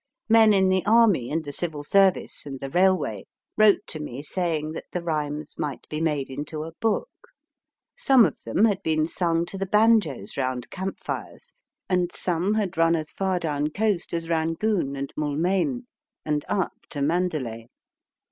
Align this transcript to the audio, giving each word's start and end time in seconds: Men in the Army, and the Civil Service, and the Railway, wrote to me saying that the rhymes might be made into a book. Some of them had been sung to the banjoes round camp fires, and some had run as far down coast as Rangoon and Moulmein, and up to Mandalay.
Men 0.29 0.51
in 0.51 0.69
the 0.69 0.83
Army, 0.87 1.29
and 1.29 1.45
the 1.45 1.51
Civil 1.51 1.83
Service, 1.83 2.47
and 2.47 2.59
the 2.59 2.71
Railway, 2.71 3.27
wrote 3.55 3.85
to 3.85 3.99
me 3.99 4.23
saying 4.23 4.71
that 4.71 4.85
the 4.93 5.03
rhymes 5.03 5.59
might 5.59 5.87
be 5.89 6.01
made 6.01 6.27
into 6.31 6.63
a 6.63 6.71
book. 6.81 7.09
Some 7.95 8.25
of 8.25 8.35
them 8.43 8.65
had 8.65 8.81
been 8.81 9.07
sung 9.07 9.45
to 9.45 9.59
the 9.59 9.67
banjoes 9.67 10.37
round 10.37 10.71
camp 10.71 10.97
fires, 10.99 11.53
and 11.87 12.11
some 12.11 12.55
had 12.55 12.77
run 12.79 12.95
as 12.95 13.11
far 13.11 13.37
down 13.37 13.67
coast 13.69 14.11
as 14.11 14.27
Rangoon 14.27 14.95
and 14.95 15.13
Moulmein, 15.15 15.83
and 16.25 16.45
up 16.49 16.73
to 16.89 17.03
Mandalay. 17.03 17.67